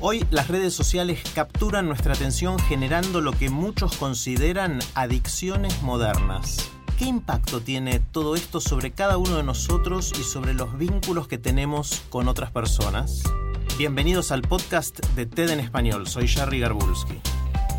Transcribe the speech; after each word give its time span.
Hoy 0.00 0.26
las 0.30 0.48
redes 0.48 0.74
sociales 0.74 1.22
capturan 1.34 1.86
nuestra 1.86 2.14
atención 2.14 2.58
generando 2.58 3.20
lo 3.20 3.32
que 3.32 3.50
muchos 3.50 3.96
consideran 3.96 4.80
adicciones 4.94 5.80
modernas. 5.82 6.70
¿Qué 6.98 7.04
impacto 7.04 7.60
tiene 7.60 8.00
todo 8.00 8.34
esto 8.34 8.60
sobre 8.60 8.90
cada 8.90 9.16
uno 9.16 9.36
de 9.36 9.42
nosotros 9.42 10.12
y 10.18 10.22
sobre 10.22 10.54
los 10.54 10.76
vínculos 10.76 11.28
que 11.28 11.38
tenemos 11.38 12.02
con 12.10 12.28
otras 12.28 12.50
personas? 12.50 13.22
Bienvenidos 13.78 14.32
al 14.32 14.42
podcast 14.42 14.98
de 15.16 15.26
TED 15.26 15.50
en 15.50 15.60
Español, 15.60 16.06
soy 16.06 16.28
Jerry 16.28 16.60
Garbulski. 16.60 17.20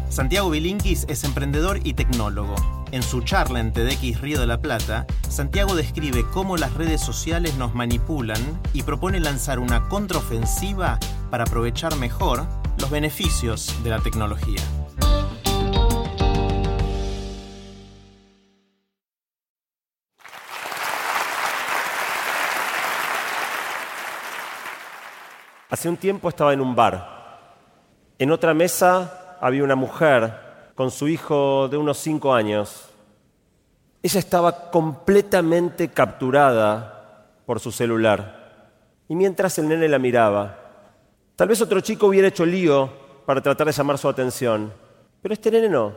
Santiago 0.09 0.49
Bilinkis 0.49 1.05
es 1.09 1.23
emprendedor 1.23 1.79
y 1.83 1.93
tecnólogo. 1.93 2.82
En 2.93 3.01
su 3.01 3.21
charla 3.21 3.59
en 3.59 3.73
TEDx 3.73 4.21
Río 4.21 4.39
de 4.39 4.45
la 4.45 4.61
Plata, 4.61 5.07
Santiago 5.27 5.73
describe 5.73 6.23
cómo 6.31 6.57
las 6.57 6.75
redes 6.75 7.01
sociales 7.01 7.55
nos 7.55 7.73
manipulan 7.73 8.37
y 8.71 8.83
propone 8.83 9.19
lanzar 9.19 9.57
una 9.57 9.89
contraofensiva 9.89 10.99
para 11.31 11.43
aprovechar 11.43 11.95
mejor 11.95 12.45
los 12.77 12.91
beneficios 12.91 13.75
de 13.83 13.89
la 13.89 13.97
tecnología. 13.97 14.61
Hace 25.71 25.89
un 25.89 25.97
tiempo 25.97 26.29
estaba 26.29 26.53
en 26.53 26.61
un 26.61 26.75
bar. 26.75 27.39
En 28.19 28.29
otra 28.29 28.53
mesa 28.53 29.37
había 29.41 29.63
una 29.63 29.75
mujer 29.75 30.42
con 30.75 30.91
su 30.91 31.07
hijo 31.07 31.67
de 31.67 31.77
unos 31.77 31.97
cinco 31.97 32.33
años. 32.33 32.89
Ella 34.01 34.19
estaba 34.19 34.71
completamente 34.71 35.89
capturada 35.89 37.29
por 37.45 37.59
su 37.59 37.71
celular. 37.71 38.71
Y 39.07 39.15
mientras 39.15 39.57
el 39.59 39.67
nene 39.67 39.87
la 39.87 39.99
miraba, 39.99 40.57
tal 41.35 41.49
vez 41.49 41.61
otro 41.61 41.81
chico 41.81 42.07
hubiera 42.07 42.27
hecho 42.27 42.45
lío 42.45 42.89
para 43.25 43.41
tratar 43.41 43.67
de 43.67 43.73
llamar 43.73 43.97
su 43.97 44.09
atención. 44.09 44.73
Pero 45.21 45.33
este 45.33 45.51
nene 45.51 45.69
no. 45.69 45.93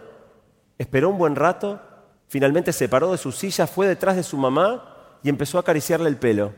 Esperó 0.79 1.09
un 1.09 1.19
buen 1.19 1.37
rato, 1.37 1.81
finalmente 2.29 2.73
se 2.73 2.89
paró 2.89 3.11
de 3.11 3.19
su 3.19 3.33
silla, 3.33 3.67
fue 3.67 3.89
detrás 3.89 4.17
de 4.17 4.23
su 4.23 4.37
mamá 4.37 5.19
y 5.23 5.29
empezó 5.29 5.57
a 5.57 5.63
acariciarle 5.63 6.09
el 6.09 6.17
pelo. 6.17 6.53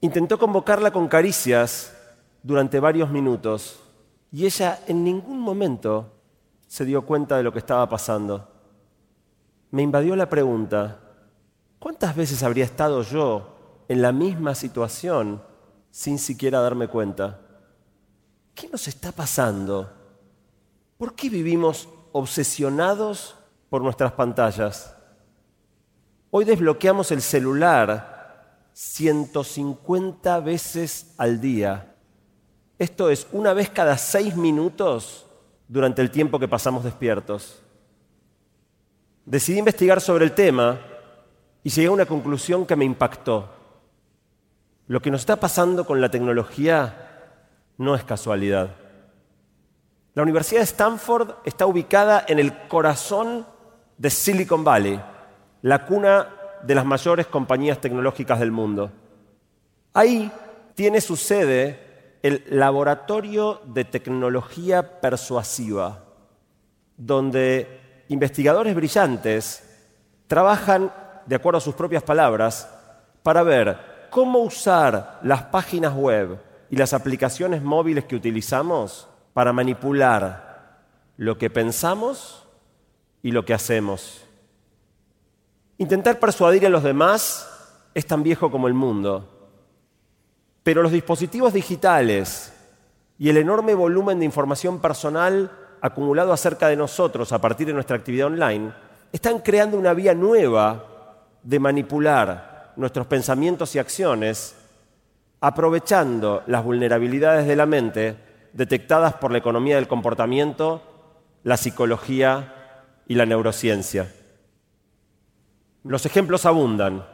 Intentó 0.00 0.38
convocarla 0.38 0.90
con 0.90 1.08
caricias 1.08 1.96
durante 2.42 2.80
varios 2.80 3.10
minutos 3.10 3.80
y 4.30 4.44
ella 4.44 4.80
en 4.86 5.04
ningún 5.04 5.40
momento 5.40 6.15
se 6.76 6.84
dio 6.84 7.06
cuenta 7.06 7.38
de 7.38 7.42
lo 7.42 7.54
que 7.54 7.60
estaba 7.60 7.88
pasando. 7.88 8.46
Me 9.70 9.80
invadió 9.80 10.14
la 10.14 10.28
pregunta, 10.28 11.00
¿cuántas 11.78 12.14
veces 12.14 12.42
habría 12.42 12.66
estado 12.66 13.00
yo 13.00 13.84
en 13.88 14.02
la 14.02 14.12
misma 14.12 14.54
situación 14.54 15.42
sin 15.90 16.18
siquiera 16.18 16.60
darme 16.60 16.86
cuenta? 16.86 17.40
¿Qué 18.54 18.68
nos 18.68 18.88
está 18.88 19.10
pasando? 19.10 19.90
¿Por 20.98 21.14
qué 21.14 21.30
vivimos 21.30 21.88
obsesionados 22.12 23.36
por 23.70 23.80
nuestras 23.80 24.12
pantallas? 24.12 24.94
Hoy 26.30 26.44
desbloqueamos 26.44 27.10
el 27.10 27.22
celular 27.22 28.68
150 28.74 30.40
veces 30.40 31.14
al 31.16 31.40
día. 31.40 31.94
Esto 32.78 33.08
es 33.08 33.26
una 33.32 33.54
vez 33.54 33.70
cada 33.70 33.96
seis 33.96 34.36
minutos 34.36 35.26
durante 35.68 36.02
el 36.02 36.10
tiempo 36.10 36.38
que 36.38 36.48
pasamos 36.48 36.84
despiertos. 36.84 37.62
Decidí 39.24 39.58
investigar 39.58 40.00
sobre 40.00 40.24
el 40.24 40.32
tema 40.32 40.78
y 41.62 41.70
llegué 41.70 41.88
a 41.88 41.92
una 41.92 42.06
conclusión 42.06 42.64
que 42.64 42.76
me 42.76 42.84
impactó. 42.84 43.50
Lo 44.86 45.02
que 45.02 45.10
nos 45.10 45.22
está 45.22 45.36
pasando 45.36 45.84
con 45.84 46.00
la 46.00 46.10
tecnología 46.10 47.34
no 47.78 47.94
es 47.94 48.04
casualidad. 48.04 48.76
La 50.14 50.22
Universidad 50.22 50.60
de 50.60 50.64
Stanford 50.64 51.34
está 51.44 51.66
ubicada 51.66 52.24
en 52.28 52.38
el 52.38 52.68
corazón 52.68 53.46
de 53.98 54.10
Silicon 54.10 54.64
Valley, 54.64 55.00
la 55.62 55.84
cuna 55.84 56.28
de 56.62 56.74
las 56.74 56.84
mayores 56.84 57.26
compañías 57.26 57.80
tecnológicas 57.80 58.38
del 58.38 58.52
mundo. 58.52 58.90
Ahí 59.92 60.30
tiene 60.74 61.00
su 61.00 61.16
sede 61.16 61.85
el 62.26 62.42
Laboratorio 62.48 63.60
de 63.66 63.84
Tecnología 63.84 65.00
Persuasiva, 65.00 66.02
donde 66.96 68.04
investigadores 68.08 68.74
brillantes 68.74 69.62
trabajan, 70.26 70.92
de 71.24 71.36
acuerdo 71.36 71.58
a 71.58 71.60
sus 71.60 71.76
propias 71.76 72.02
palabras, 72.02 72.68
para 73.22 73.44
ver 73.44 74.08
cómo 74.10 74.40
usar 74.40 75.20
las 75.22 75.44
páginas 75.44 75.94
web 75.94 76.40
y 76.68 76.76
las 76.76 76.92
aplicaciones 76.94 77.62
móviles 77.62 78.04
que 78.06 78.16
utilizamos 78.16 79.06
para 79.32 79.52
manipular 79.52 80.80
lo 81.16 81.38
que 81.38 81.48
pensamos 81.48 82.44
y 83.22 83.30
lo 83.30 83.44
que 83.44 83.54
hacemos. 83.54 84.24
Intentar 85.78 86.18
persuadir 86.18 86.66
a 86.66 86.70
los 86.70 86.82
demás 86.82 87.48
es 87.94 88.04
tan 88.04 88.24
viejo 88.24 88.50
como 88.50 88.66
el 88.66 88.74
mundo. 88.74 89.35
Pero 90.66 90.82
los 90.82 90.90
dispositivos 90.90 91.52
digitales 91.52 92.52
y 93.20 93.28
el 93.28 93.36
enorme 93.36 93.72
volumen 93.72 94.18
de 94.18 94.24
información 94.24 94.80
personal 94.80 95.52
acumulado 95.80 96.32
acerca 96.32 96.66
de 96.66 96.74
nosotros 96.74 97.30
a 97.30 97.40
partir 97.40 97.68
de 97.68 97.72
nuestra 97.72 97.96
actividad 97.96 98.26
online 98.26 98.72
están 99.12 99.38
creando 99.38 99.78
una 99.78 99.94
vía 99.94 100.12
nueva 100.12 101.28
de 101.44 101.60
manipular 101.60 102.72
nuestros 102.74 103.06
pensamientos 103.06 103.76
y 103.76 103.78
acciones 103.78 104.56
aprovechando 105.40 106.42
las 106.48 106.64
vulnerabilidades 106.64 107.46
de 107.46 107.54
la 107.54 107.66
mente 107.66 108.16
detectadas 108.52 109.14
por 109.14 109.30
la 109.30 109.38
economía 109.38 109.76
del 109.76 109.86
comportamiento, 109.86 110.82
la 111.44 111.58
psicología 111.58 112.82
y 113.06 113.14
la 113.14 113.24
neurociencia. 113.24 114.12
Los 115.84 116.06
ejemplos 116.06 116.44
abundan. 116.44 117.06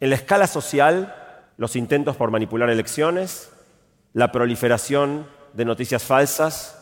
En 0.00 0.10
la 0.10 0.16
escala 0.16 0.48
social, 0.48 1.21
los 1.56 1.76
intentos 1.76 2.16
por 2.16 2.30
manipular 2.30 2.70
elecciones, 2.70 3.52
la 4.12 4.32
proliferación 4.32 5.26
de 5.52 5.64
noticias 5.64 6.02
falsas, 6.02 6.78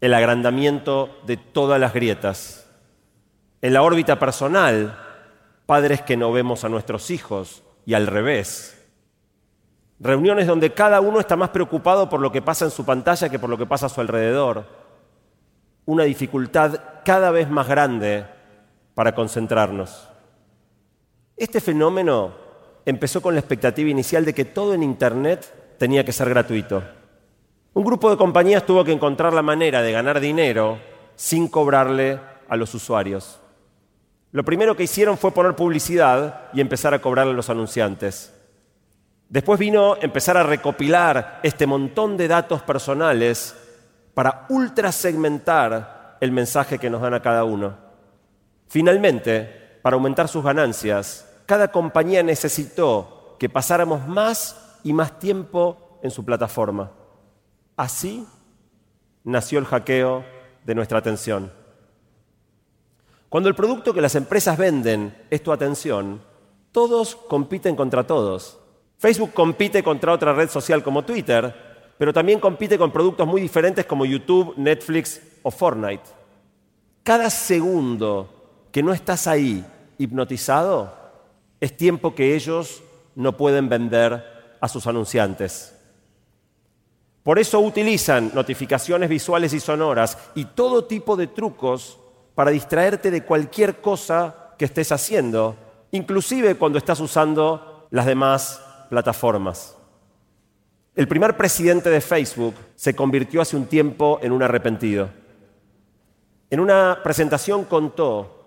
el 0.00 0.14
agrandamiento 0.14 1.18
de 1.26 1.36
todas 1.36 1.80
las 1.80 1.92
grietas. 1.92 2.66
En 3.60 3.72
la 3.72 3.82
órbita 3.82 4.18
personal, 4.18 4.98
padres 5.66 6.02
que 6.02 6.16
no 6.16 6.32
vemos 6.32 6.64
a 6.64 6.68
nuestros 6.68 7.10
hijos 7.10 7.62
y 7.84 7.94
al 7.94 8.06
revés. 8.06 8.74
Reuniones 10.00 10.46
donde 10.46 10.72
cada 10.72 11.00
uno 11.00 11.18
está 11.18 11.34
más 11.34 11.50
preocupado 11.50 12.08
por 12.08 12.20
lo 12.20 12.30
que 12.30 12.42
pasa 12.42 12.64
en 12.64 12.70
su 12.70 12.84
pantalla 12.84 13.28
que 13.28 13.38
por 13.38 13.50
lo 13.50 13.58
que 13.58 13.66
pasa 13.66 13.86
a 13.86 13.88
su 13.88 14.00
alrededor. 14.00 14.64
Una 15.86 16.04
dificultad 16.04 16.80
cada 17.04 17.30
vez 17.30 17.50
más 17.50 17.66
grande 17.66 18.24
para 18.94 19.14
concentrarnos. 19.14 20.08
Este 21.36 21.60
fenómeno 21.60 22.47
empezó 22.88 23.20
con 23.20 23.34
la 23.34 23.40
expectativa 23.40 23.90
inicial 23.90 24.24
de 24.24 24.32
que 24.32 24.46
todo 24.46 24.72
en 24.72 24.82
Internet 24.82 25.76
tenía 25.76 26.06
que 26.06 26.12
ser 26.12 26.30
gratuito. 26.30 26.82
Un 27.74 27.84
grupo 27.84 28.08
de 28.08 28.16
compañías 28.16 28.64
tuvo 28.64 28.82
que 28.82 28.92
encontrar 28.92 29.34
la 29.34 29.42
manera 29.42 29.82
de 29.82 29.92
ganar 29.92 30.20
dinero 30.20 30.78
sin 31.14 31.48
cobrarle 31.48 32.18
a 32.48 32.56
los 32.56 32.74
usuarios. 32.74 33.40
Lo 34.32 34.42
primero 34.42 34.74
que 34.74 34.84
hicieron 34.84 35.18
fue 35.18 35.32
poner 35.32 35.54
publicidad 35.54 36.48
y 36.54 36.62
empezar 36.62 36.94
a 36.94 37.00
cobrar 37.00 37.28
a 37.28 37.32
los 37.32 37.50
anunciantes. 37.50 38.32
Después 39.28 39.60
vino 39.60 39.98
empezar 40.00 40.38
a 40.38 40.44
recopilar 40.44 41.40
este 41.42 41.66
montón 41.66 42.16
de 42.16 42.26
datos 42.26 42.62
personales 42.62 43.54
para 44.14 44.46
ultra 44.48 44.92
segmentar 44.92 46.16
el 46.22 46.32
mensaje 46.32 46.78
que 46.78 46.88
nos 46.88 47.02
dan 47.02 47.12
a 47.12 47.20
cada 47.20 47.44
uno. 47.44 47.76
Finalmente, 48.66 49.78
para 49.82 49.96
aumentar 49.96 50.26
sus 50.26 50.42
ganancias, 50.42 51.27
cada 51.48 51.72
compañía 51.72 52.22
necesitó 52.22 53.36
que 53.38 53.48
pasáramos 53.48 54.06
más 54.06 54.78
y 54.84 54.92
más 54.92 55.18
tiempo 55.18 55.98
en 56.02 56.10
su 56.10 56.22
plataforma. 56.22 56.92
Así 57.74 58.26
nació 59.24 59.58
el 59.58 59.64
hackeo 59.64 60.26
de 60.66 60.74
nuestra 60.74 60.98
atención. 60.98 61.50
Cuando 63.30 63.48
el 63.48 63.54
producto 63.54 63.94
que 63.94 64.02
las 64.02 64.14
empresas 64.14 64.58
venden 64.58 65.16
es 65.30 65.42
tu 65.42 65.50
atención, 65.50 66.20
todos 66.70 67.16
compiten 67.16 67.76
contra 67.76 68.06
todos. 68.06 68.58
Facebook 68.98 69.32
compite 69.32 69.82
contra 69.82 70.12
otra 70.12 70.34
red 70.34 70.50
social 70.50 70.82
como 70.82 71.06
Twitter, 71.06 71.94
pero 71.96 72.12
también 72.12 72.40
compite 72.40 72.76
con 72.76 72.92
productos 72.92 73.26
muy 73.26 73.40
diferentes 73.40 73.86
como 73.86 74.04
YouTube, 74.04 74.52
Netflix 74.58 75.22
o 75.42 75.50
Fortnite. 75.50 76.04
Cada 77.02 77.30
segundo 77.30 78.68
que 78.70 78.82
no 78.82 78.92
estás 78.92 79.26
ahí 79.26 79.64
hipnotizado 79.96 80.97
es 81.60 81.76
tiempo 81.76 82.14
que 82.14 82.34
ellos 82.34 82.82
no 83.14 83.36
pueden 83.36 83.68
vender 83.68 84.56
a 84.60 84.68
sus 84.68 84.86
anunciantes. 84.86 85.74
Por 87.22 87.38
eso 87.38 87.60
utilizan 87.60 88.30
notificaciones 88.34 89.08
visuales 89.08 89.52
y 89.52 89.60
sonoras 89.60 90.16
y 90.34 90.46
todo 90.46 90.84
tipo 90.84 91.16
de 91.16 91.26
trucos 91.26 91.98
para 92.34 92.50
distraerte 92.50 93.10
de 93.10 93.24
cualquier 93.24 93.80
cosa 93.80 94.54
que 94.56 94.64
estés 94.64 94.92
haciendo, 94.92 95.56
inclusive 95.90 96.54
cuando 96.54 96.78
estás 96.78 97.00
usando 97.00 97.86
las 97.90 98.06
demás 98.06 98.62
plataformas. 98.88 99.76
El 100.94 101.06
primer 101.06 101.36
presidente 101.36 101.90
de 101.90 102.00
Facebook 102.00 102.54
se 102.74 102.94
convirtió 102.94 103.40
hace 103.40 103.56
un 103.56 103.66
tiempo 103.66 104.18
en 104.22 104.32
un 104.32 104.42
arrepentido. 104.42 105.10
En 106.50 106.60
una 106.60 107.00
presentación 107.04 107.64
contó 107.64 108.37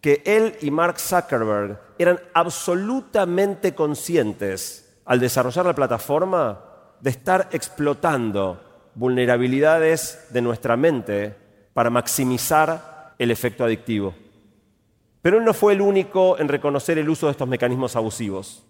que 0.00 0.22
él 0.24 0.56
y 0.60 0.70
Mark 0.70 0.98
Zuckerberg 0.98 1.78
eran 1.98 2.20
absolutamente 2.32 3.74
conscientes 3.74 4.98
al 5.04 5.20
desarrollar 5.20 5.66
la 5.66 5.74
plataforma 5.74 6.64
de 7.00 7.10
estar 7.10 7.48
explotando 7.52 8.60
vulnerabilidades 8.94 10.26
de 10.30 10.42
nuestra 10.42 10.76
mente 10.76 11.34
para 11.72 11.90
maximizar 11.90 13.14
el 13.18 13.30
efecto 13.30 13.64
adictivo. 13.64 14.14
Pero 15.22 15.38
él 15.38 15.44
no 15.44 15.52
fue 15.52 15.74
el 15.74 15.80
único 15.80 16.38
en 16.38 16.48
reconocer 16.48 16.98
el 16.98 17.08
uso 17.08 17.26
de 17.26 17.32
estos 17.32 17.48
mecanismos 17.48 17.94
abusivos. 17.96 18.64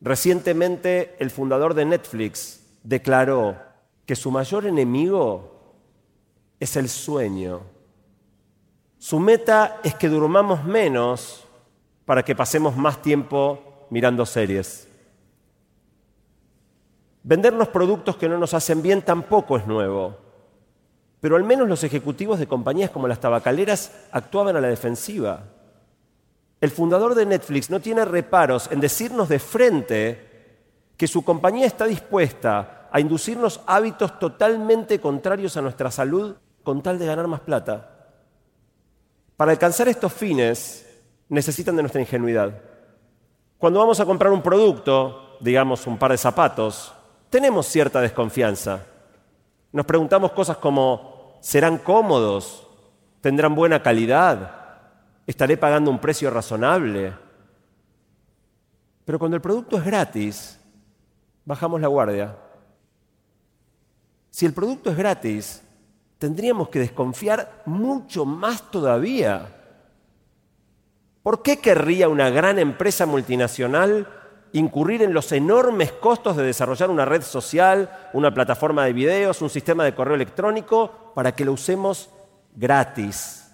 Recientemente, 0.00 1.16
el 1.18 1.30
fundador 1.30 1.72
de 1.72 1.86
Netflix 1.86 2.60
declaró 2.82 3.56
que 4.04 4.16
su 4.16 4.30
mayor 4.30 4.66
enemigo 4.66 5.74
es 6.60 6.76
el 6.76 6.90
sueño. 6.90 7.62
Su 9.04 9.20
meta 9.20 9.80
es 9.84 9.94
que 9.94 10.08
durmamos 10.08 10.64
menos 10.64 11.44
para 12.06 12.22
que 12.22 12.34
pasemos 12.34 12.74
más 12.74 13.02
tiempo 13.02 13.86
mirando 13.90 14.24
series. 14.24 14.88
Vendernos 17.22 17.68
productos 17.68 18.16
que 18.16 18.30
no 18.30 18.38
nos 18.38 18.54
hacen 18.54 18.80
bien 18.80 19.02
tampoco 19.02 19.58
es 19.58 19.66
nuevo. 19.66 20.16
Pero 21.20 21.36
al 21.36 21.44
menos 21.44 21.68
los 21.68 21.84
ejecutivos 21.84 22.38
de 22.38 22.46
compañías 22.46 22.88
como 22.88 23.06
las 23.06 23.20
tabacaleras 23.20 23.92
actuaban 24.10 24.56
a 24.56 24.62
la 24.62 24.68
defensiva. 24.68 25.48
El 26.62 26.70
fundador 26.70 27.14
de 27.14 27.26
Netflix 27.26 27.68
no 27.68 27.80
tiene 27.80 28.06
reparos 28.06 28.72
en 28.72 28.80
decirnos 28.80 29.28
de 29.28 29.38
frente 29.38 30.56
que 30.96 31.08
su 31.08 31.22
compañía 31.26 31.66
está 31.66 31.84
dispuesta 31.84 32.88
a 32.90 33.00
inducirnos 33.00 33.60
hábitos 33.66 34.18
totalmente 34.18 34.98
contrarios 34.98 35.58
a 35.58 35.60
nuestra 35.60 35.90
salud 35.90 36.36
con 36.62 36.82
tal 36.82 36.98
de 36.98 37.04
ganar 37.04 37.28
más 37.28 37.40
plata. 37.40 37.90
Para 39.36 39.52
alcanzar 39.52 39.88
estos 39.88 40.12
fines 40.12 40.86
necesitan 41.28 41.76
de 41.76 41.82
nuestra 41.82 42.00
ingenuidad. 42.00 42.60
Cuando 43.58 43.80
vamos 43.80 43.98
a 44.00 44.04
comprar 44.04 44.32
un 44.32 44.42
producto, 44.42 45.36
digamos 45.40 45.86
un 45.86 45.98
par 45.98 46.12
de 46.12 46.18
zapatos, 46.18 46.92
tenemos 47.30 47.66
cierta 47.66 48.00
desconfianza. 48.00 48.84
Nos 49.72 49.86
preguntamos 49.86 50.32
cosas 50.32 50.58
como, 50.58 51.14
¿Serán 51.44 51.76
cómodos? 51.76 52.66
¿Tendrán 53.20 53.54
buena 53.54 53.82
calidad? 53.82 54.50
¿Estaré 55.26 55.58
pagando 55.58 55.90
un 55.90 55.98
precio 55.98 56.30
razonable? 56.30 57.12
Pero 59.04 59.18
cuando 59.18 59.36
el 59.36 59.42
producto 59.42 59.76
es 59.76 59.84
gratis, 59.84 60.58
bajamos 61.44 61.82
la 61.82 61.88
guardia. 61.88 62.34
Si 64.30 64.46
el 64.46 64.54
producto 64.54 64.90
es 64.90 64.96
gratis, 64.96 65.62
tendríamos 66.24 66.70
que 66.70 66.78
desconfiar 66.78 67.60
mucho 67.66 68.24
más 68.24 68.70
todavía. 68.70 69.46
¿Por 71.22 71.42
qué 71.42 71.58
querría 71.58 72.08
una 72.08 72.30
gran 72.30 72.58
empresa 72.58 73.04
multinacional 73.04 74.08
incurrir 74.52 75.02
en 75.02 75.12
los 75.12 75.30
enormes 75.32 75.92
costos 75.92 76.38
de 76.38 76.44
desarrollar 76.44 76.88
una 76.88 77.04
red 77.04 77.20
social, 77.20 77.90
una 78.14 78.32
plataforma 78.32 78.86
de 78.86 78.94
videos, 78.94 79.42
un 79.42 79.50
sistema 79.50 79.84
de 79.84 79.94
correo 79.94 80.14
electrónico 80.14 81.12
para 81.14 81.32
que 81.32 81.44
lo 81.44 81.52
usemos 81.52 82.08
gratis. 82.54 83.52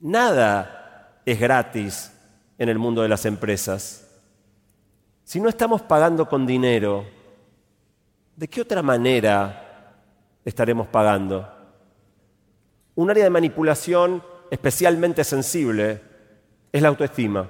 Nada 0.00 1.20
es 1.26 1.38
gratis 1.38 2.12
en 2.56 2.70
el 2.70 2.78
mundo 2.78 3.02
de 3.02 3.10
las 3.10 3.26
empresas. 3.26 4.08
Si 5.22 5.38
no 5.38 5.50
estamos 5.50 5.82
pagando 5.82 6.26
con 6.26 6.46
dinero, 6.46 7.04
¿de 8.36 8.48
qué 8.48 8.62
otra 8.62 8.80
manera 8.80 9.66
estaremos 10.44 10.86
pagando? 10.88 11.48
Un 12.94 13.10
área 13.10 13.24
de 13.24 13.30
manipulación 13.30 14.22
especialmente 14.50 15.24
sensible 15.24 16.02
es 16.72 16.82
la 16.82 16.88
autoestima. 16.88 17.48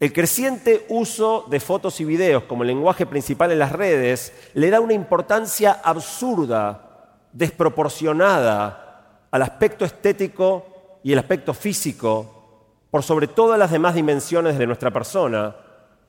El 0.00 0.12
creciente 0.12 0.84
uso 0.88 1.46
de 1.48 1.60
fotos 1.60 2.00
y 2.00 2.04
videos 2.04 2.42
como 2.44 2.64
lenguaje 2.64 3.06
principal 3.06 3.52
en 3.52 3.60
las 3.60 3.70
redes 3.70 4.32
le 4.54 4.68
da 4.68 4.80
una 4.80 4.94
importancia 4.94 5.80
absurda, 5.84 7.20
desproporcionada 7.32 9.26
al 9.30 9.42
aspecto 9.42 9.84
estético 9.84 10.98
y 11.04 11.12
el 11.12 11.20
aspecto 11.20 11.54
físico 11.54 12.42
por 12.90 13.02
sobre 13.02 13.28
todas 13.28 13.58
las 13.58 13.70
demás 13.70 13.94
dimensiones 13.94 14.58
de 14.58 14.66
nuestra 14.66 14.90
persona 14.90 15.54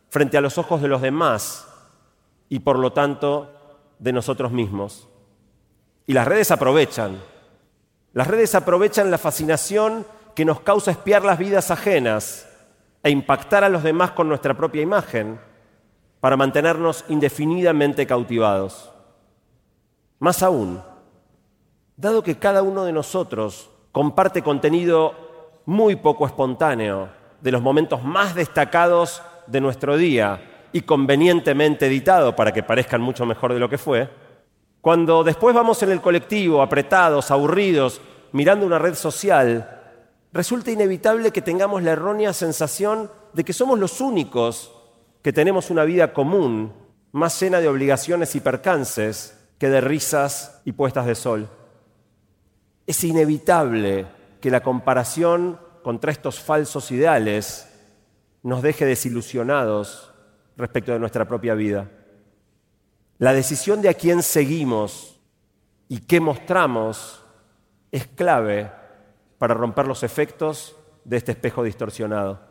frente 0.09 0.37
a 0.37 0.41
los 0.41 0.57
ojos 0.57 0.81
de 0.81 0.87
los 0.87 1.01
demás 1.01 1.67
y 2.49 2.59
por 2.59 2.79
lo 2.79 2.93
tanto 2.93 3.51
de 3.99 4.11
nosotros 4.11 4.51
mismos. 4.51 5.07
Y 6.05 6.13
las 6.13 6.27
redes 6.27 6.51
aprovechan. 6.51 7.21
Las 8.13 8.27
redes 8.27 8.55
aprovechan 8.55 9.09
la 9.09 9.17
fascinación 9.17 10.05
que 10.35 10.45
nos 10.45 10.59
causa 10.61 10.91
espiar 10.91 11.23
las 11.23 11.37
vidas 11.37 11.71
ajenas 11.71 12.47
e 13.01 13.09
impactar 13.09 13.63
a 13.63 13.69
los 13.69 13.83
demás 13.83 14.11
con 14.11 14.27
nuestra 14.27 14.55
propia 14.55 14.81
imagen 14.81 15.39
para 16.19 16.37
mantenernos 16.37 17.05
indefinidamente 17.09 18.07
cautivados. 18.07 18.91
Más 20.19 20.41
aún, 20.41 20.81
dado 21.97 22.23
que 22.23 22.37
cada 22.37 22.63
uno 22.63 22.85
de 22.85 22.93
nosotros 22.93 23.69
comparte 23.91 24.41
contenido 24.41 25.15
muy 25.65 25.95
poco 25.95 26.25
espontáneo 26.25 27.09
de 27.41 27.51
los 27.51 27.61
momentos 27.61 28.03
más 28.03 28.35
destacados 28.35 29.21
de 29.47 29.61
nuestro 29.61 29.97
día 29.97 30.67
y 30.71 30.81
convenientemente 30.81 31.87
editado 31.87 32.35
para 32.35 32.53
que 32.53 32.63
parezcan 32.63 33.01
mucho 33.01 33.25
mejor 33.25 33.53
de 33.53 33.59
lo 33.59 33.69
que 33.69 33.77
fue, 33.77 34.09
cuando 34.83 35.23
después 35.23 35.55
vamos 35.55 35.81
en 35.81 35.91
el 35.91 36.01
colectivo 36.01 36.61
apretados, 36.61 37.31
aburridos, 37.31 38.01
mirando 38.33 38.65
una 38.65 38.79
red 38.79 38.95
social, 38.95 39.81
resulta 40.33 40.71
inevitable 40.71 41.31
que 41.31 41.41
tengamos 41.41 41.81
la 41.83 41.91
errónea 41.91 42.33
sensación 42.33 43.09
de 43.31 43.45
que 43.45 43.53
somos 43.53 43.79
los 43.79 44.01
únicos 44.01 44.73
que 45.21 45.31
tenemos 45.31 45.69
una 45.69 45.85
vida 45.85 46.11
común, 46.11 46.73
más 47.13 47.39
llena 47.39 47.61
de 47.61 47.69
obligaciones 47.69 48.35
y 48.35 48.41
percances 48.41 49.39
que 49.57 49.69
de 49.69 49.79
risas 49.79 50.61
y 50.65 50.73
puestas 50.73 51.05
de 51.05 51.15
sol. 51.15 51.47
Es 52.85 53.05
inevitable 53.05 54.05
que 54.41 54.51
la 54.51 54.63
comparación 54.63 55.61
contra 55.81 56.11
estos 56.11 56.41
falsos 56.41 56.91
ideales 56.91 57.73
nos 58.41 58.61
deje 58.61 58.83
desilusionados 58.83 60.11
respecto 60.57 60.91
de 60.91 60.99
nuestra 60.99 61.25
propia 61.25 61.53
vida. 61.53 61.89
La 63.23 63.31
decisión 63.31 63.81
de 63.81 63.87
a 63.87 63.93
quién 63.93 64.21
seguimos 64.21 65.17
y 65.87 65.99
qué 65.99 66.19
mostramos 66.19 67.23
es 67.89 68.05
clave 68.05 68.69
para 69.37 69.53
romper 69.53 69.87
los 69.87 70.03
efectos 70.03 70.75
de 71.05 71.15
este 71.15 71.31
espejo 71.31 71.63
distorsionado. 71.63 72.41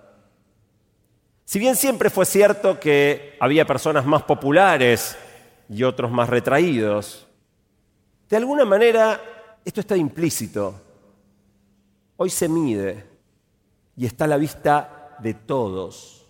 Si 1.45 1.59
bien 1.59 1.77
siempre 1.77 2.09
fue 2.09 2.25
cierto 2.25 2.81
que 2.81 3.37
había 3.39 3.67
personas 3.67 4.07
más 4.07 4.23
populares 4.23 5.15
y 5.69 5.83
otros 5.83 6.11
más 6.11 6.31
retraídos, 6.31 7.29
de 8.31 8.39
alguna 8.39 8.65
manera 8.65 9.21
esto 9.67 9.81
está 9.81 9.95
implícito. 9.95 10.81
hoy 12.17 12.31
se 12.31 12.49
mide 12.49 13.05
y 13.95 14.07
está 14.07 14.25
a 14.25 14.29
la 14.29 14.39
vista 14.39 15.19
de 15.19 15.35
todos. 15.35 16.27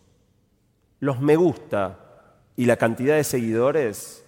Los 0.99 1.21
me 1.21 1.37
gusta 1.37 2.25
y 2.57 2.67
la 2.67 2.77
cantidad 2.77 3.15
de 3.15 3.23
seguidores 3.23 4.22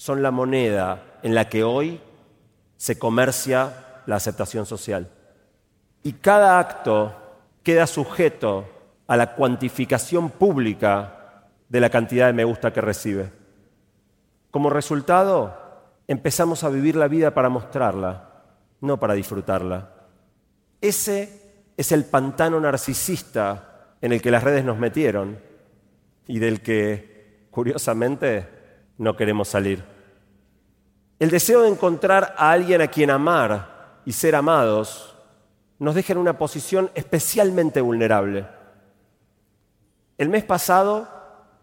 son 0.00 0.22
la 0.22 0.30
moneda 0.30 1.18
en 1.22 1.34
la 1.34 1.50
que 1.50 1.62
hoy 1.62 2.00
se 2.78 2.98
comercia 2.98 4.00
la 4.06 4.16
aceptación 4.16 4.64
social. 4.64 5.10
Y 6.02 6.14
cada 6.14 6.58
acto 6.58 7.14
queda 7.62 7.86
sujeto 7.86 8.64
a 9.06 9.18
la 9.18 9.34
cuantificación 9.34 10.30
pública 10.30 11.44
de 11.68 11.80
la 11.80 11.90
cantidad 11.90 12.28
de 12.28 12.32
me 12.32 12.44
gusta 12.44 12.72
que 12.72 12.80
recibe. 12.80 13.30
Como 14.50 14.70
resultado, 14.70 15.54
empezamos 16.08 16.64
a 16.64 16.70
vivir 16.70 16.96
la 16.96 17.06
vida 17.06 17.34
para 17.34 17.50
mostrarla, 17.50 18.44
no 18.80 18.98
para 18.98 19.12
disfrutarla. 19.12 19.90
Ese 20.80 21.42
es 21.76 21.92
el 21.92 22.06
pantano 22.06 22.58
narcisista 22.58 23.96
en 24.00 24.14
el 24.14 24.22
que 24.22 24.30
las 24.30 24.44
redes 24.44 24.64
nos 24.64 24.78
metieron 24.78 25.38
y 26.26 26.38
del 26.38 26.62
que, 26.62 27.48
curiosamente, 27.50 28.59
no 29.00 29.16
queremos 29.16 29.48
salir. 29.48 29.82
El 31.18 31.30
deseo 31.30 31.62
de 31.62 31.70
encontrar 31.70 32.34
a 32.36 32.52
alguien 32.52 32.82
a 32.82 32.88
quien 32.88 33.08
amar 33.08 34.00
y 34.04 34.12
ser 34.12 34.34
amados 34.34 35.16
nos 35.78 35.94
deja 35.94 36.12
en 36.12 36.18
una 36.18 36.36
posición 36.36 36.90
especialmente 36.94 37.80
vulnerable. 37.80 38.46
El 40.18 40.28
mes 40.28 40.44
pasado, 40.44 41.08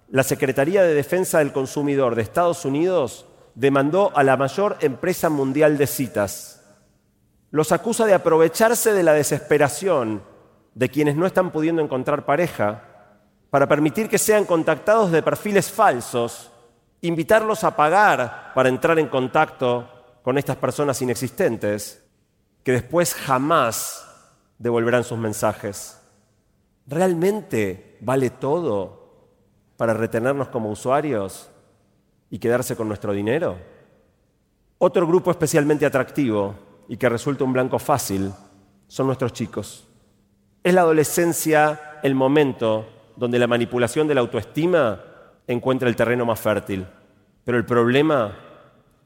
la 0.10 0.24
Secretaría 0.24 0.82
de 0.82 0.96
Defensa 0.96 1.38
del 1.38 1.52
Consumidor 1.52 2.16
de 2.16 2.24
Estados 2.24 2.66
Unidos 2.66 3.28
demandó 3.54 4.12
a 4.16 4.24
la 4.24 4.36
mayor 4.36 4.76
empresa 4.82 5.30
mundial 5.30 5.78
de 5.78 5.86
citas. 5.86 6.64
Los 7.52 7.72
acusa 7.72 8.08
de 8.08 8.16
aprovecharse 8.16 8.94
de 8.94 9.04
la 9.04 9.14
desesperación 9.14 10.24
de 10.74 10.90
quienes 10.90 11.16
no 11.16 11.28
están 11.28 11.52
pudiendo 11.52 11.84
encontrar 11.84 12.26
pareja 12.26 12.82
para 13.52 13.68
permitir 13.68 14.10
que 14.10 14.18
sean 14.18 14.46
contactados 14.46 15.12
de 15.12 15.22
perfiles 15.22 15.72
falsos, 15.72 16.52
invitarlos 17.02 17.64
a 17.64 17.76
pagar 17.76 18.52
para 18.54 18.70
entrar 18.70 19.00
en 19.00 19.08
contacto 19.08 19.90
con 20.24 20.38
estas 20.38 20.58
personas 20.58 21.02
inexistentes, 21.02 22.04
que 22.64 22.72
después 22.74 23.14
jamás 23.14 24.06
devolverán 24.58 25.04
sus 25.04 25.18
mensajes. 25.18 26.02
¿Realmente 26.86 27.98
vale 28.02 28.30
todo 28.30 29.08
para 29.78 29.94
retenernos 29.94 30.50
como 30.50 30.70
usuarios 30.70 31.50
y 32.30 32.40
quedarse 32.40 32.76
con 32.76 32.88
nuestro 32.88 33.14
dinero? 33.14 33.58
Otro 34.80 35.08
grupo 35.08 35.32
especialmente 35.32 35.86
atractivo 35.86 36.56
y 36.88 36.98
que 36.98 37.10
resulta 37.10 37.44
un 37.44 37.54
blanco 37.54 37.80
fácil 37.80 38.32
son 38.88 39.08
nuestros 39.08 39.34
chicos. 39.34 39.88
Es 40.64 40.74
la 40.74 40.82
adolescencia 40.82 42.00
el 42.04 42.16
momento 42.16 42.86
donde 43.16 43.40
la 43.40 43.48
manipulación 43.48 44.08
de 44.08 44.16
la 44.16 44.22
autoestima 44.22 45.02
encuentra 45.48 45.90
el 45.90 45.96
terreno 45.96 46.26
más 46.26 46.40
fértil. 46.40 46.86
Pero 47.44 47.58
el 47.58 47.66
problema 47.66 48.38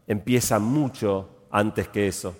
empieza 0.07 0.59
mucho 0.59 1.29
antes 1.51 1.87
que 1.87 2.07
eso. 2.07 2.35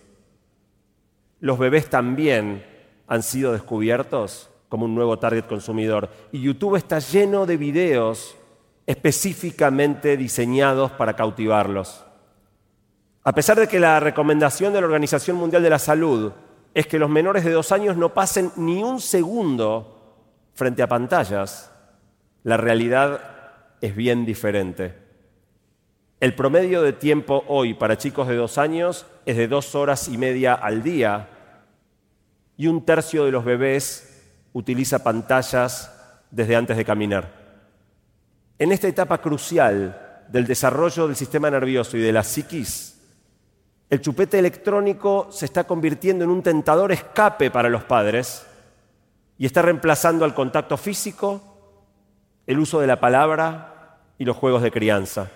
Los 1.39 1.57
bebés 1.57 1.89
también 1.89 2.65
han 3.07 3.23
sido 3.23 3.53
descubiertos 3.53 4.49
como 4.69 4.85
un 4.85 4.95
nuevo 4.95 5.19
target 5.19 5.45
consumidor 5.45 6.09
y 6.31 6.41
YouTube 6.41 6.75
está 6.75 6.99
lleno 6.99 7.45
de 7.45 7.57
videos 7.57 8.35
específicamente 8.85 10.17
diseñados 10.17 10.91
para 10.91 11.15
cautivarlos. 11.15 12.05
A 13.23 13.33
pesar 13.33 13.59
de 13.59 13.67
que 13.67 13.79
la 13.79 13.99
recomendación 13.99 14.73
de 14.73 14.81
la 14.81 14.87
Organización 14.87 15.37
Mundial 15.37 15.61
de 15.61 15.69
la 15.69 15.79
Salud 15.79 16.31
es 16.73 16.87
que 16.87 16.99
los 16.99 17.09
menores 17.09 17.43
de 17.43 17.51
dos 17.51 17.71
años 17.71 17.97
no 17.97 18.13
pasen 18.13 18.51
ni 18.55 18.83
un 18.83 18.99
segundo 18.99 20.15
frente 20.53 20.81
a 20.81 20.87
pantallas, 20.87 21.71
la 22.43 22.57
realidad 22.57 23.40
es 23.81 23.95
bien 23.95 24.25
diferente. 24.25 24.93
El 26.19 26.35
promedio 26.35 26.83
de 26.83 26.93
tiempo 26.93 27.43
hoy 27.47 27.73
para 27.73 27.97
chicos 27.97 28.27
de 28.27 28.35
dos 28.35 28.59
años 28.59 29.07
es 29.25 29.35
de 29.37 29.47
dos 29.47 29.73
horas 29.73 30.07
y 30.07 30.19
media 30.19 30.53
al 30.53 30.83
día 30.83 31.29
y 32.57 32.67
un 32.67 32.85
tercio 32.85 33.25
de 33.25 33.31
los 33.31 33.43
bebés 33.43 34.29
utiliza 34.53 35.03
pantallas 35.03 35.91
desde 36.29 36.55
antes 36.55 36.77
de 36.77 36.85
caminar. 36.85 37.41
En 38.59 38.71
esta 38.71 38.87
etapa 38.87 39.17
crucial 39.17 40.25
del 40.29 40.45
desarrollo 40.45 41.07
del 41.07 41.15
sistema 41.15 41.49
nervioso 41.49 41.97
y 41.97 42.01
de 42.01 42.13
la 42.13 42.23
psiquis, 42.23 42.99
el 43.89 43.99
chupete 43.99 44.37
electrónico 44.37 45.27
se 45.31 45.45
está 45.45 45.63
convirtiendo 45.63 46.23
en 46.23 46.29
un 46.29 46.43
tentador 46.43 46.91
escape 46.91 47.49
para 47.49 47.67
los 47.67 47.83
padres 47.83 48.45
y 49.39 49.47
está 49.47 49.63
reemplazando 49.63 50.23
al 50.23 50.35
contacto 50.35 50.77
físico, 50.77 51.41
el 52.45 52.59
uso 52.59 52.79
de 52.79 52.87
la 52.87 52.99
palabra 52.99 53.70
y 54.21 54.25
los 54.25 54.37
juegos 54.37 54.61
de 54.61 54.69
crianza. 54.69 55.31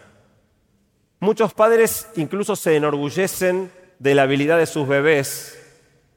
Muchos 1.20 1.56
padres 1.56 2.08
incluso 2.18 2.56
se 2.56 2.76
enorgullecen 2.76 3.72
de 3.98 4.14
la 4.14 4.22
habilidad 4.22 4.60
de 4.60 4.68
sus 4.68 4.88
bebés 4.88 5.60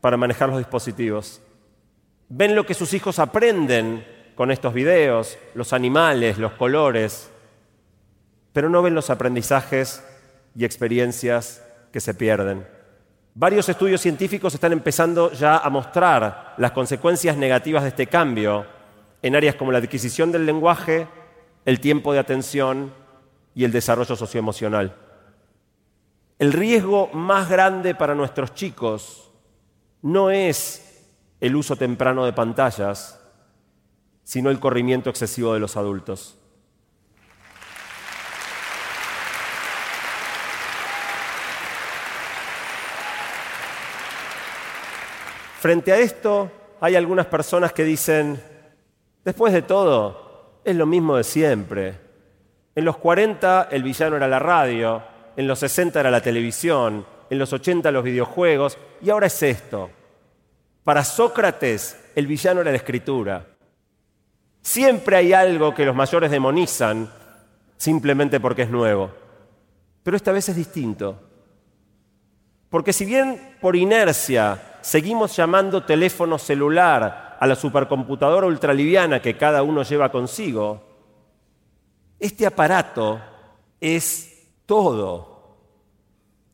para 0.03 0.19
manejar 0.19 0.51
los 0.51 0.59
dispositivos. 0.59 1.41
Ven 2.29 2.55
lo 2.55 2.67
que 2.67 2.75
sus 2.75 2.93
hijos 2.93 3.21
aprenden 3.21 4.07
con 4.35 4.51
estos 4.51 4.75
videos, 4.75 5.39
los 5.55 5.73
animales, 5.73 6.37
los 6.37 6.53
colores, 6.53 7.31
pero 8.53 8.69
no 8.69 8.83
ven 8.83 8.95
los 8.95 9.09
aprendizajes 9.09 10.05
y 10.55 10.67
experiencias 10.67 11.65
que 11.91 12.01
se 12.01 12.13
pierden. 12.13 12.67
Varios 13.33 13.67
estudios 13.71 14.03
científicos 14.03 14.53
están 14.53 14.73
empezando 14.73 15.33
ya 15.33 15.57
a 15.57 15.71
mostrar 15.71 16.53
las 16.59 16.73
consecuencias 16.73 17.35
negativas 17.39 17.85
de 17.85 17.89
este 17.89 18.09
cambio 18.09 18.67
en 19.23 19.37
áreas 19.37 19.55
como 19.55 19.73
la 19.73 19.79
adquisición 19.79 20.31
del 20.31 20.45
lenguaje, 20.45 21.09
el 21.69 21.81
tiempo 21.81 22.15
de 22.15 22.19
atención 22.19 22.95
y 23.55 23.63
el 23.63 23.73
desarrollo 23.73 24.17
socioemocional. 24.17 24.97
El 26.39 26.55
riesgo 26.55 27.11
más 27.13 27.51
grande 27.51 27.95
para 27.95 28.15
nuestros 28.15 28.55
chicos 28.55 29.31
no 30.01 30.31
es 30.31 31.07
el 31.43 31.55
uso 31.55 31.77
temprano 31.77 32.25
de 32.25 32.33
pantallas, 32.33 33.21
sino 34.25 34.49
el 34.49 34.59
corrimiento 34.59 35.11
excesivo 35.11 35.53
de 35.53 35.61
los 35.61 35.77
adultos. 35.77 36.39
Frente 45.61 45.93
a 45.93 45.99
esto, 45.99 46.51
hay 46.81 46.97
algunas 46.97 47.27
personas 47.27 47.75
que 47.75 47.85
dicen, 47.85 48.43
después 49.23 49.53
de 49.53 49.61
todo, 49.61 50.28
es 50.71 50.77
lo 50.77 50.87
mismo 50.87 51.17
de 51.17 51.25
siempre. 51.25 51.99
En 52.75 52.85
los 52.85 52.99
40 52.99 53.69
el 53.71 53.83
villano 53.83 54.17
era 54.17 54.29
la 54.29 54.39
radio, 54.39 55.03
en 55.37 55.47
los 55.49 55.59
60 55.61 55.99
era 56.01 56.11
la 56.11 56.21
televisión, 56.21 57.07
en 57.31 57.39
los 57.39 57.53
80 57.53 57.91
los 57.91 58.05
videojuegos, 58.05 58.79
y 59.01 59.11
ahora 59.11 59.27
es 59.27 59.43
esto. 59.43 59.91
Para 60.85 61.05
Sócrates 61.05 62.11
el 62.15 62.27
villano 62.27 62.61
era 62.61 62.71
la 62.71 62.77
escritura. 62.77 63.47
Siempre 64.61 65.17
hay 65.17 65.33
algo 65.33 65.75
que 65.75 65.85
los 65.85 65.95
mayores 65.95 66.31
demonizan 66.31 67.11
simplemente 67.77 68.41
porque 68.41 68.63
es 68.63 68.71
nuevo. 68.71 69.11
Pero 70.03 70.17
esta 70.17 70.33
vez 70.33 70.49
es 70.49 70.57
distinto. 70.57 71.21
Porque 72.71 72.93
si 72.93 73.05
bien 73.05 73.57
por 73.61 73.77
inercia 73.77 74.79
seguimos 74.81 75.35
llamando 75.37 75.85
teléfono 75.85 76.39
celular 76.39 77.28
a 77.39 77.47
la 77.47 77.55
supercomputadora 77.55 78.47
ultraliviana 78.47 79.23
que 79.23 79.37
cada 79.37 79.63
uno 79.63 79.83
lleva 79.83 80.11
consigo, 80.11 80.83
este 82.19 82.47
aparato 82.47 83.21
es 83.81 84.49
todo. 84.67 85.39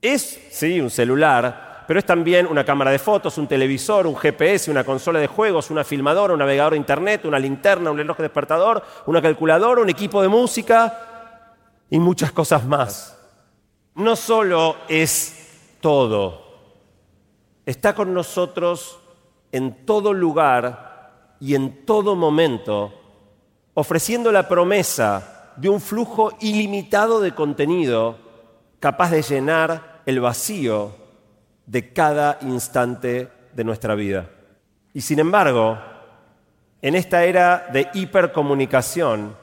Es, 0.01 0.49
sí, 0.51 0.79
un 0.81 0.91
celular, 0.91 1.85
pero 1.87 1.99
es 1.99 2.05
también 2.05 2.47
una 2.47 2.65
cámara 2.65 2.91
de 2.91 2.99
fotos, 2.99 3.39
un 3.39 3.47
televisor, 3.47 4.07
un 4.07 4.17
GPS, 4.17 4.71
una 4.71 4.85
consola 4.85 5.19
de 5.19 5.27
juegos, 5.27 5.71
una 5.71 5.85
filmadora, 5.85 6.35
un 6.35 6.39
navegador 6.39 6.73
de 6.73 6.79
internet, 6.79 7.25
una 7.25 7.39
linterna, 7.39 7.91
un 7.91 7.97
reloj 7.97 8.19
despertador, 8.19 8.85
una 9.07 9.23
calculadora, 9.23 9.81
un 9.81 9.89
equipo 9.89 10.21
de 10.21 10.29
música 10.29 11.55
y 11.89 11.99
muchas 11.99 12.33
cosas 12.33 12.67
más. 12.67 13.19
No 13.95 14.17
solo 14.17 14.77
es 14.89 15.77
todo, 15.81 16.43
está 17.65 17.95
con 17.95 18.13
nosotros 18.13 18.99
en 19.55 19.87
todo 19.87 20.13
lugar 20.13 21.37
y 21.39 21.55
en 21.55 21.87
todo 21.87 22.17
momento, 22.17 22.93
ofreciendo 23.75 24.33
la 24.33 24.49
promesa 24.49 25.53
de 25.55 25.69
un 25.69 25.81
flujo 25.81 26.33
ilimitado 26.41 27.21
de 27.21 27.37
contenido 27.37 28.19
capaz 28.81 29.13
de 29.13 29.23
llenar 29.23 30.03
el 30.07 30.19
vacío 30.19 30.91
de 31.67 31.93
cada 31.93 32.39
instante 32.41 33.29
de 33.55 33.63
nuestra 33.63 33.95
vida. 33.95 34.29
Y 34.93 35.03
sin 35.03 35.21
embargo, 35.21 35.79
en 36.83 36.97
esta 36.97 37.23
era 37.23 37.69
de 37.73 37.91
hipercomunicación, 37.95 39.37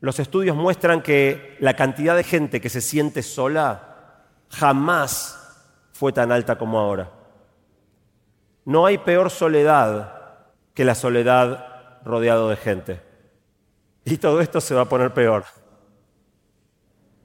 los 0.00 0.18
estudios 0.18 0.54
muestran 0.54 1.00
que 1.00 1.56
la 1.60 1.72
cantidad 1.72 2.14
de 2.14 2.24
gente 2.24 2.60
que 2.60 2.68
se 2.68 2.82
siente 2.82 3.22
sola 3.22 4.26
jamás 4.50 5.38
fue 5.92 6.12
tan 6.12 6.30
alta 6.30 6.58
como 6.58 6.78
ahora. 6.78 7.19
No 8.64 8.86
hay 8.86 8.98
peor 8.98 9.30
soledad 9.30 10.20
que 10.74 10.84
la 10.84 10.94
soledad 10.94 12.00
rodeado 12.04 12.48
de 12.48 12.56
gente. 12.56 13.00
Y 14.04 14.16
todo 14.16 14.40
esto 14.40 14.60
se 14.60 14.74
va 14.74 14.82
a 14.82 14.88
poner 14.88 15.12
peor. 15.12 15.44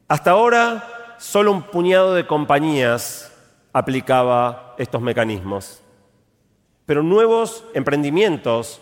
Hasta 0.07 0.31
ahora, 0.31 1.15
solo 1.17 1.51
un 1.51 1.63
puñado 1.63 2.13
de 2.13 2.27
compañías 2.27 3.31
aplicaba 3.73 4.75
estos 4.77 5.01
mecanismos. 5.01 5.81
Pero 6.85 7.01
nuevos 7.01 7.63
emprendimientos 7.73 8.81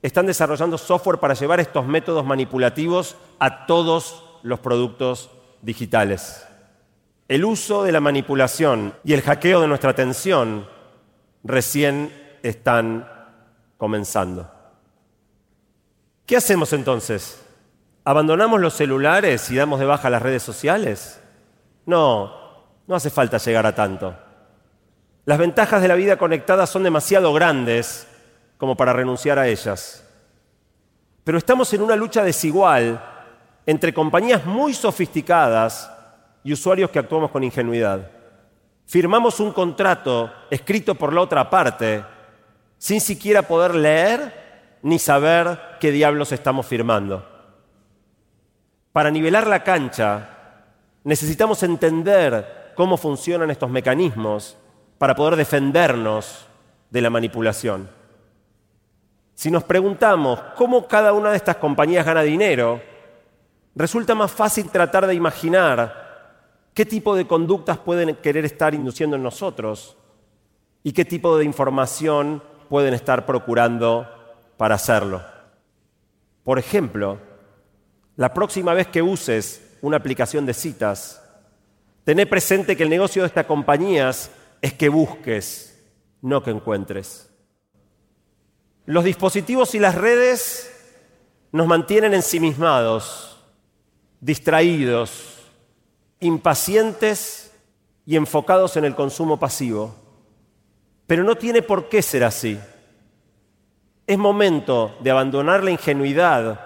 están 0.00 0.26
desarrollando 0.26 0.78
software 0.78 1.18
para 1.18 1.34
llevar 1.34 1.60
estos 1.60 1.86
métodos 1.86 2.24
manipulativos 2.24 3.16
a 3.38 3.66
todos 3.66 4.24
los 4.42 4.58
productos 4.60 5.30
digitales. 5.60 6.46
El 7.28 7.44
uso 7.44 7.84
de 7.84 7.92
la 7.92 8.00
manipulación 8.00 8.94
y 9.04 9.12
el 9.12 9.22
hackeo 9.22 9.60
de 9.60 9.68
nuestra 9.68 9.90
atención 9.90 10.66
recién 11.44 12.12
están 12.42 13.08
comenzando. 13.76 14.50
¿Qué 16.26 16.36
hacemos 16.36 16.72
entonces? 16.72 17.44
¿Abandonamos 18.04 18.60
los 18.60 18.74
celulares 18.74 19.50
y 19.50 19.56
damos 19.56 19.80
de 19.80 19.86
baja 19.86 20.10
las 20.10 20.22
redes 20.22 20.42
sociales? 20.42 21.20
No, 21.86 22.32
no 22.86 22.94
hace 22.94 23.10
falta 23.10 23.38
llegar 23.38 23.66
a 23.66 23.74
tanto. 23.74 24.16
Las 25.24 25.38
ventajas 25.38 25.82
de 25.82 25.88
la 25.88 25.94
vida 25.94 26.16
conectada 26.16 26.66
son 26.66 26.82
demasiado 26.82 27.32
grandes 27.32 28.08
como 28.58 28.76
para 28.76 28.92
renunciar 28.92 29.38
a 29.38 29.46
ellas. 29.46 30.04
Pero 31.24 31.38
estamos 31.38 31.72
en 31.74 31.82
una 31.82 31.96
lucha 31.96 32.24
desigual 32.24 33.00
entre 33.66 33.94
compañías 33.94 34.44
muy 34.44 34.74
sofisticadas 34.74 35.90
y 36.42 36.52
usuarios 36.52 36.90
que 36.90 36.98
actuamos 36.98 37.30
con 37.30 37.44
ingenuidad. 37.44 38.10
Firmamos 38.86 39.40
un 39.40 39.52
contrato 39.52 40.32
escrito 40.50 40.94
por 40.94 41.12
la 41.12 41.20
otra 41.20 41.48
parte 41.48 42.04
sin 42.78 43.00
siquiera 43.00 43.42
poder 43.42 43.74
leer 43.74 44.78
ni 44.82 44.98
saber 44.98 45.58
qué 45.80 45.92
diablos 45.92 46.32
estamos 46.32 46.66
firmando. 46.66 47.24
Para 48.92 49.10
nivelar 49.10 49.46
la 49.46 49.62
cancha 49.62 50.28
necesitamos 51.04 51.62
entender 51.62 52.72
cómo 52.74 52.96
funcionan 52.96 53.50
estos 53.50 53.70
mecanismos 53.70 54.56
para 54.98 55.14
poder 55.14 55.36
defendernos 55.36 56.46
de 56.90 57.00
la 57.00 57.10
manipulación. 57.10 57.88
Si 59.34 59.50
nos 59.50 59.64
preguntamos 59.64 60.40
cómo 60.56 60.86
cada 60.86 61.12
una 61.12 61.30
de 61.30 61.36
estas 61.36 61.56
compañías 61.56 62.04
gana 62.04 62.22
dinero, 62.22 62.82
resulta 63.74 64.14
más 64.14 64.30
fácil 64.30 64.68
tratar 64.70 65.06
de 65.06 65.14
imaginar 65.14 66.11
qué 66.74 66.86
tipo 66.86 67.14
de 67.14 67.26
conductas 67.26 67.78
pueden 67.78 68.16
querer 68.16 68.44
estar 68.44 68.74
induciendo 68.74 69.16
en 69.16 69.22
nosotros 69.22 69.96
y 70.82 70.92
qué 70.92 71.04
tipo 71.04 71.36
de 71.36 71.44
información 71.44 72.42
pueden 72.68 72.94
estar 72.94 73.26
procurando 73.26 74.08
para 74.56 74.76
hacerlo. 74.76 75.22
Por 76.44 76.58
ejemplo, 76.58 77.18
la 78.16 78.34
próxima 78.34 78.74
vez 78.74 78.88
que 78.88 79.02
uses 79.02 79.76
una 79.80 79.96
aplicación 79.96 80.46
de 80.46 80.54
citas, 80.54 81.22
tené 82.04 82.26
presente 82.26 82.76
que 82.76 82.82
el 82.82 82.90
negocio 82.90 83.22
de 83.22 83.28
estas 83.28 83.46
compañías 83.46 84.30
es 84.60 84.72
que 84.74 84.88
busques, 84.88 85.82
no 86.20 86.42
que 86.42 86.50
encuentres. 86.50 87.30
Los 88.86 89.04
dispositivos 89.04 89.74
y 89.74 89.78
las 89.78 89.94
redes 89.94 90.72
nos 91.52 91.66
mantienen 91.66 92.14
ensimismados, 92.14 93.38
distraídos, 94.20 95.31
impacientes 96.22 97.52
y 98.06 98.16
enfocados 98.16 98.76
en 98.76 98.84
el 98.84 98.94
consumo 98.94 99.38
pasivo. 99.38 99.94
Pero 101.06 101.24
no 101.24 101.34
tiene 101.34 101.62
por 101.62 101.88
qué 101.88 102.00
ser 102.00 102.24
así. 102.24 102.58
Es 104.06 104.18
momento 104.18 104.96
de 105.00 105.10
abandonar 105.10 105.62
la 105.62 105.72
ingenuidad 105.72 106.60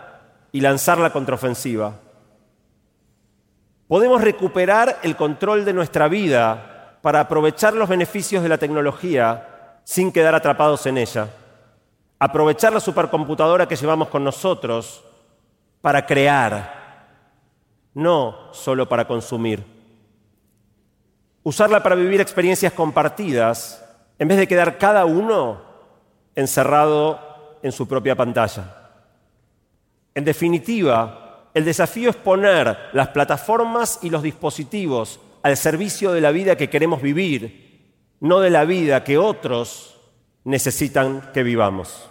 y 0.53 0.61
lanzar 0.61 0.99
la 0.99 1.11
contraofensiva. 1.11 1.95
Podemos 3.89 4.21
recuperar 4.21 4.99
el 5.03 5.17
control 5.17 5.65
de 5.65 5.73
nuestra 5.73 6.09
vida 6.09 6.99
para 7.01 7.21
aprovechar 7.21 7.73
los 7.73 7.89
beneficios 7.89 8.43
de 8.43 8.49
la 8.49 8.59
tecnología 8.59 9.81
sin 9.85 10.13
quedar 10.13 10.35
atrapados 10.35 10.85
en 10.87 10.99
ella. 10.99 11.29
Aprovechar 12.19 12.73
la 12.73 12.81
supercomputadora 12.81 13.67
que 13.67 13.77
llevamos 13.77 14.09
con 14.09 14.23
nosotros 14.23 15.03
para 15.81 16.05
crear, 16.05 16.86
no 17.97 18.53
solo 18.53 18.87
para 18.87 19.09
consumir. 19.09 19.65
Usarla 21.43 21.83
para 21.83 21.95
vivir 21.95 22.21
experiencias 22.21 22.75
compartidas 22.75 23.83
en 24.19 24.29
vez 24.29 24.37
de 24.37 24.47
quedar 24.47 24.77
cada 24.77 25.07
uno 25.07 25.63
encerrado 26.35 27.59
en 27.63 27.73
su 27.73 27.89
propia 27.89 28.15
pantalla. 28.15 28.91
En 30.15 30.27
definitiva, 30.27 31.49
el 31.55 31.65
desafío 31.65 32.11
es 32.11 32.17
poner 32.17 32.77
las 32.93 33.09
plataformas 33.09 33.99
y 34.03 34.11
los 34.11 34.23
dispositivos 34.23 35.19
al 35.43 35.57
servicio 35.57 36.13
de 36.13 36.21
la 36.21 36.33
vida 36.33 36.57
que 36.57 36.69
queremos 36.69 37.01
vivir, 37.01 37.95
no 38.21 38.41
de 38.41 38.51
la 38.51 38.67
vida 38.67 39.05
que 39.05 39.17
otros 39.17 39.99
necesitan 40.45 41.31
que 41.33 41.43
vivamos. 41.43 42.11